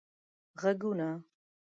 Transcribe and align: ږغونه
ږغونه 0.61 1.09